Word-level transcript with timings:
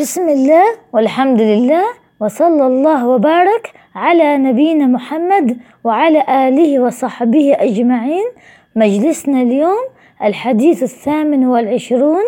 بسم 0.00 0.28
الله 0.28 0.64
والحمد 0.92 1.40
لله 1.40 1.84
وصلى 2.20 2.66
الله 2.66 3.06
وبارك 3.08 3.72
على 3.94 4.36
نبينا 4.36 4.86
محمد 4.86 5.56
وعلى 5.84 6.20
آله 6.48 6.80
وصحبه 6.80 7.56
أجمعين. 7.58 8.24
مجلسنا 8.76 9.42
اليوم 9.42 9.84
الحديث 10.24 10.82
الثامن 10.82 11.46
والعشرون 11.46 12.22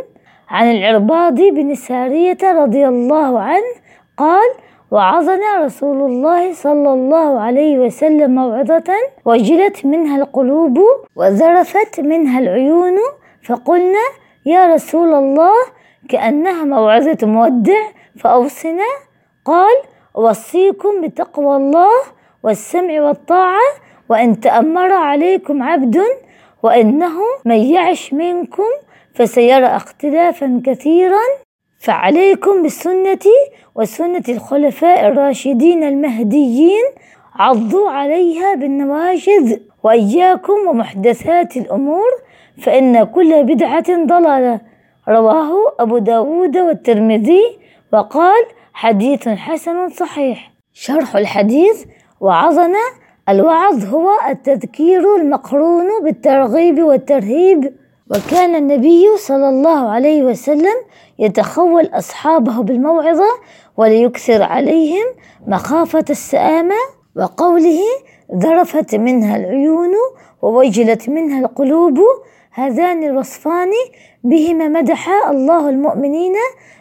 عن 0.49 0.71
العرباض 0.71 1.35
بن 1.35 1.75
سارية 1.75 2.39
رضي 2.45 2.89
الله 2.89 3.41
عنه 3.41 3.73
قال 4.17 4.51
وعظنا 4.91 5.65
رسول 5.65 5.97
الله 6.11 6.53
صلى 6.53 6.93
الله 6.93 7.41
عليه 7.41 7.79
وسلم 7.79 8.35
موعظة 8.35 8.91
وجلت 9.25 9.87
منها 9.87 10.17
القلوب 10.17 10.79
وذرفت 11.17 12.01
منها 12.01 12.39
العيون 12.39 12.97
فقلنا 13.43 14.07
يا 14.47 14.67
رسول 14.75 15.15
الله 15.15 15.82
كأنها 16.09 16.65
موعظة 16.65 17.19
مودع 17.23 17.83
فأوصنا. 18.19 18.87
قال 19.45 19.77
أوصيكم 20.17 21.01
بتقوى 21.07 21.57
الله 21.57 22.03
والسمع 22.43 23.01
والطاعة 23.01 23.69
وإن 24.09 24.41
تأمر 24.41 24.93
عليكم 24.93 25.63
عبد 25.63 26.01
وإنه 26.63 27.21
من 27.45 27.57
يعش 27.57 28.13
منكم 28.13 28.69
فسيرى 29.15 29.67
اختلافا 29.67 30.63
كثيرا. 30.67 31.21
فعليكم 31.81 32.63
بالسنة 32.63 33.19
وسنة 33.75 34.23
الخلفاء 34.29 35.07
الراشدين 35.07 35.85
المهديين 35.85 36.85
عضوا 37.35 37.91
عليها 37.91 38.55
بالنواجذ 38.55 39.57
وإياكم 39.83 40.69
ومحدثات 40.69 41.57
الأمور 41.57 42.11
فإن 42.63 43.05
كل 43.05 43.45
بدعة 43.45 44.05
ضلالة. 44.07 44.72
رواه 45.09 45.53
أبو 45.81 45.99
داود 45.99 46.57
والترمذي 46.57 47.59
وقال 47.93 48.45
حديث 48.73 49.29
حسن 49.29 49.89
صحيح. 49.89 50.53
شرح 50.73 51.17
الحديث 51.17 51.85
وعظنا 52.21 52.85
الوعظ 53.29 53.85
هو 53.95 54.11
التذكير 54.29 55.17
المقرون 55.17 55.87
بالترغيب 56.03 56.83
والترهيب 56.83 57.75
وكان 58.11 58.55
النبي 58.55 59.17
صلى 59.17 59.49
الله 59.49 59.91
عليه 59.91 60.23
وسلم 60.23 60.75
يتخول 61.19 61.91
أصحابه 61.93 62.63
بالموعظة 62.63 63.29
وليكثر 63.77 64.43
عليهم 64.43 65.05
مخافة 65.47 66.05
السآمة 66.11 66.75
وقوله 67.17 67.81
ذرفت 68.35 68.95
منها 68.95 69.37
العيون 69.37 69.93
ووجلت 70.43 71.09
منها 71.09 71.41
القلوب 71.41 71.99
هذان 72.55 73.05
الوصفان 73.05 73.71
بهما 74.25 74.69
مدح 74.69 75.09
الله 75.29 75.69
المؤمنين 75.69 76.35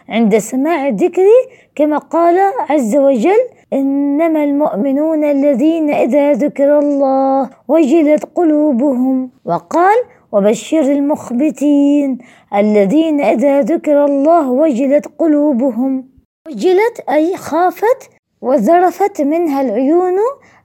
عند 0.08 0.38
سماع 0.38 0.88
الذكر 0.88 1.26
كما 1.74 1.98
قال 1.98 2.38
عز 2.70 2.96
وجل 2.96 3.42
إنما 3.72 4.44
المؤمنون 4.44 5.24
الذين 5.24 5.90
إذا 5.90 6.32
ذكر 6.32 6.78
الله 6.78 7.50
وجلت 7.68 8.24
قلوبهم. 8.34 9.30
وقال 9.44 9.98
وبشر 10.32 10.80
المخبتين 10.80 12.18
الذين 12.54 13.20
إذا 13.20 13.60
ذكر 13.60 14.04
الله 14.04 14.50
وجلت 14.50 15.06
قلوبهم. 15.18 16.08
وجلت 16.46 17.00
أي 17.10 17.36
خافت 17.36 18.10
وذرفت 18.42 19.20
منها 19.22 19.60
العيون 19.60 20.16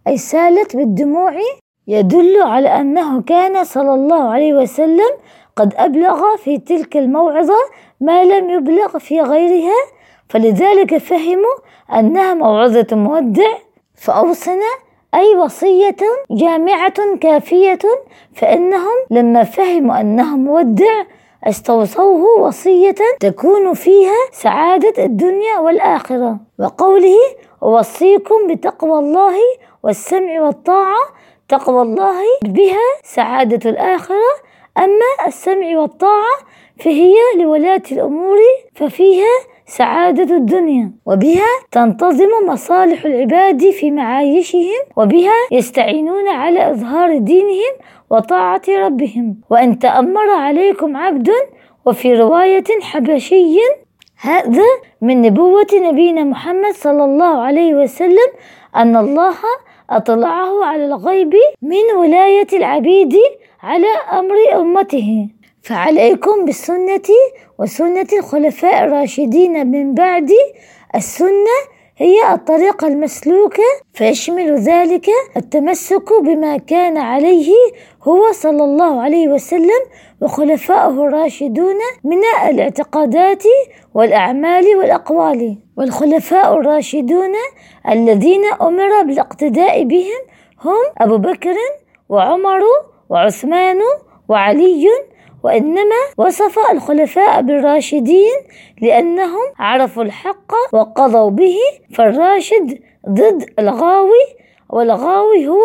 أي 0.07 0.17
سالت 0.17 0.75
بالدموع 0.75 1.33
يدل 1.87 2.41
على 2.41 2.69
أنه 2.81 3.21
كان 3.21 3.63
صلى 3.63 3.93
الله 3.93 4.29
عليه 4.29 4.53
وسلم 4.53 5.09
قد 5.55 5.73
أبلغ 5.77 6.35
في 6.37 6.57
تلك 6.57 6.97
الموعظة 6.97 7.57
ما 8.01 8.23
لم 8.23 8.49
يبلغ 8.49 8.97
في 8.97 9.21
غيرها 9.21 9.77
فلذلك 10.29 10.97
فهموا 10.97 11.55
أنها 11.93 12.33
موعظة 12.33 12.87
مودع 12.91 13.53
فأوصنا 13.95 14.71
أي 15.15 15.35
وصية 15.35 15.95
جامعة 16.31 17.15
كافية 17.21 17.79
فإنهم 18.35 18.95
لما 19.11 19.43
فهموا 19.43 20.01
أنه 20.01 20.37
مودع 20.37 21.03
استوصوه 21.43 22.39
وصية 22.39 22.95
تكون 23.19 23.73
فيها 23.73 24.15
سعادة 24.31 25.03
الدنيا 25.05 25.59
والآخرة. 25.59 26.37
وقوله 26.59 27.17
أوصيكم 27.63 28.35
بتقوى 28.49 28.99
الله 28.99 29.35
والسمع 29.83 30.41
والطاعة 30.41 30.99
تقوى 31.49 31.81
الله 31.81 32.23
بها 32.45 33.01
سعادة 33.03 33.69
الآخرة. 33.69 34.47
أما 34.77 35.27
السمع 35.27 35.79
والطاعة 35.79 36.37
فهي 36.79 37.13
لولاة 37.37 37.81
الأمور 37.91 38.37
ففيها 38.75 39.33
سعادة 39.65 40.35
الدنيا 40.35 40.91
وبها 41.05 41.47
تنتظم 41.71 42.29
مصالح 42.47 43.05
العباد 43.05 43.69
في 43.69 43.91
معايشهم 43.91 44.81
وبها 44.97 45.33
يستعينون 45.51 46.27
على 46.27 46.71
إظهار 46.71 47.17
دينهم 47.17 47.73
وطاعة 48.09 48.61
ربهم. 48.69 49.35
وأن 49.49 49.79
تأمر 49.79 50.29
عليكم 50.29 50.97
عبد 50.97 51.29
وفي 51.85 52.13
رواية 52.13 52.81
حبشي 52.81 53.59
هذا 54.21 54.65
من 55.01 55.21
نبوة 55.21 55.67
نبينا 55.73 56.23
محمد 56.23 56.73
صلى 56.73 57.05
الله 57.05 57.41
عليه 57.41 57.73
وسلم 57.75 58.29
أن 58.75 58.95
الله 58.95 59.35
أطلعه 59.89 60.65
على 60.65 60.85
الغيب 60.85 61.33
من 61.61 61.97
ولاية 61.97 62.47
العبيد 62.53 63.15
على 63.63 63.87
أمر 64.11 64.35
أمته. 64.61 65.27
فعليكم 65.63 66.45
بالسنة 66.45 67.09
وسنة 67.59 68.07
الخلفاء 68.19 68.83
الراشدين 68.83 69.67
من 69.67 69.93
بعد 69.93 70.29
السنة 70.95 71.57
هي 71.99 72.33
الطريقة 72.33 72.87
المسلوكة 72.87 73.63
فيشمل 73.93 74.55
ذلك 74.55 75.05
التمسك 75.37 76.13
بما 76.23 76.57
كان 76.57 76.97
عليه 76.97 77.51
هو 78.03 78.31
صلى 78.31 78.63
الله 78.63 79.01
عليه 79.01 79.27
وسلم 79.27 79.81
وخلفائه 80.21 81.05
الراشدون 81.05 81.75
من 82.03 82.17
الاعتقادات 82.49 83.43
والأعمال 83.93 84.65
والأقوال. 84.75 85.57
والخلفاء 85.77 86.53
الراشدون 86.53 87.33
الذين 87.89 88.45
أمر 88.61 89.03
بالاقتداء 89.03 89.83
بهم 89.83 90.21
هم 90.61 90.83
أبو 90.97 91.17
بكر 91.17 91.55
وعمر 92.09 92.61
وعثمان 93.09 93.79
وعلي 94.29 94.85
وإنما 95.43 96.01
وصف 96.17 96.59
الخلفاء 96.71 97.41
بالراشدين 97.41 98.33
لأنهم 98.81 99.43
عرفوا 99.59 100.03
الحق 100.03 100.51
وقضوا 100.73 101.29
به 101.29 101.57
فالراشد 101.93 102.79
ضد 103.09 103.49
الغاوي 103.59 104.25
والغاوي 104.69 105.47
هو 105.47 105.63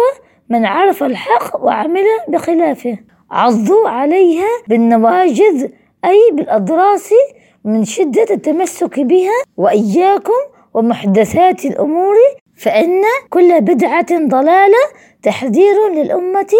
من 0.48 0.66
عرف 0.66 1.02
الحق 1.02 1.64
وعمل 1.64 2.04
بخلافه. 2.28 2.98
عضوا 3.30 3.88
عليها 3.88 4.48
بالنواجذ 4.68 5.68
أي 6.04 6.30
بالأضراس 6.32 7.14
من 7.64 7.84
شدة 7.84 8.26
التمسك 8.30 9.00
بها 9.00 9.42
وإياكم 9.56 10.40
ومحدثات 10.74 11.64
الأمور 11.64 12.14
فإن 12.56 13.02
كل 13.30 13.60
بدعة 13.60 14.06
ضلالة 14.28 14.78
تحذير 15.22 15.88
للأمة 15.94 16.52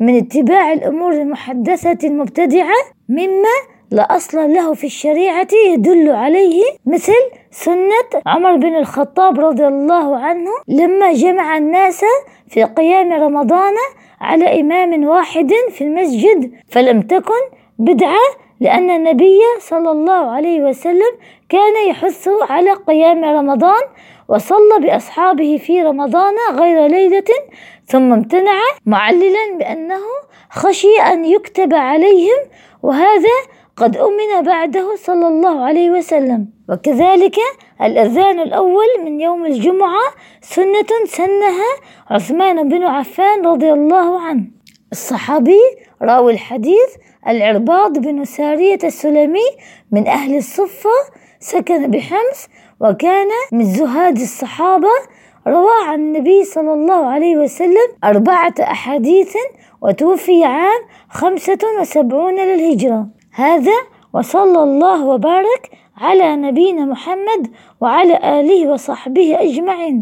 من 0.00 0.18
اتباع 0.18 0.72
الأمور 0.72 1.12
المحدثة 1.12 2.08
المبتدعة 2.08 2.76
مما 3.08 3.54
لا 3.90 4.16
أصل 4.16 4.52
له 4.52 4.74
في 4.74 4.84
الشريعة 4.84 5.48
يدل 5.66 6.10
عليه 6.10 6.62
مثل 6.86 7.12
سنة 7.50 8.22
عمر 8.26 8.56
بن 8.56 8.76
الخطاب 8.76 9.40
رضي 9.40 9.66
الله 9.66 10.16
عنه 10.18 10.50
لما 10.68 11.12
جمع 11.12 11.56
الناس 11.56 12.04
في 12.48 12.64
قيام 12.64 13.12
رمضان 13.12 13.74
على 14.20 14.60
إمام 14.60 15.04
واحد 15.04 15.50
في 15.70 15.84
المسجد 15.84 16.52
فلم 16.68 17.02
تكن 17.02 17.40
بدعة 17.78 18.49
لأن 18.60 18.90
النبي 18.90 19.40
صلى 19.58 19.90
الله 19.90 20.30
عليه 20.30 20.60
وسلم 20.60 21.12
كان 21.48 21.88
يحث 21.88 22.28
على 22.50 22.72
قيام 22.72 23.24
رمضان 23.24 23.82
وصلى 24.28 24.78
بأصحابه 24.80 25.56
في 25.66 25.82
رمضان 25.82 26.34
غير 26.52 26.86
ليلة 26.86 27.30
ثم 27.86 28.12
امتنع 28.12 28.60
معللا 28.86 29.58
بأنه 29.58 30.00
خشي 30.50 31.00
أن 31.12 31.24
يكتب 31.24 31.74
عليهم 31.74 32.38
وهذا 32.82 33.36
قد 33.76 33.96
أمن 33.96 34.44
بعده 34.46 34.96
صلى 34.96 35.28
الله 35.28 35.64
عليه 35.64 35.90
وسلم. 35.90 36.46
وكذلك 36.68 37.36
الأذان 37.82 38.40
الأول 38.40 38.86
من 39.04 39.20
يوم 39.20 39.46
الجمعة 39.46 40.02
سنة 40.40 40.90
سنها 41.04 41.70
عثمان 42.10 42.68
بن 42.68 42.82
عفان 42.82 43.46
رضي 43.46 43.72
الله 43.72 44.20
عنه. 44.20 44.44
الصحابي 44.92 45.60
راوي 46.02 46.32
الحديث 46.32 46.90
العرباض 47.28 47.98
بن 47.98 48.24
سارية 48.24 48.78
السلمي 48.84 49.48
من 49.92 50.06
أهل 50.08 50.36
الصفة 50.36 50.96
سكن 51.40 51.90
بحمص 51.90 52.48
وكان 52.80 53.28
من 53.52 53.64
زهاد 53.64 54.20
الصحابة 54.20 54.94
روى 55.46 55.84
عن 55.86 56.00
النبي 56.00 56.44
صلى 56.44 56.72
الله 56.72 57.06
عليه 57.06 57.36
وسلم 57.36 57.88
أربعة 58.04 58.54
أحاديث 58.60 59.36
وتوفي 59.82 60.44
عام 60.44 60.80
خمسة 61.10 61.58
وسبعون 61.80 62.34
للهجرة. 62.34 63.06
هذا 63.32 63.78
وصلى 64.14 64.62
الله 64.62 65.04
وبارك 65.06 65.70
على 65.96 66.36
نبينا 66.36 66.84
محمد 66.84 67.42
وعلى 67.80 68.40
آله 68.40 68.72
وصحبه 68.72 69.36
أجمعين. 69.40 69.98